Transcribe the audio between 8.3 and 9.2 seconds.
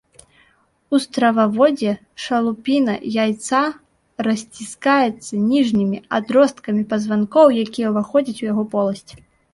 у яго поласць.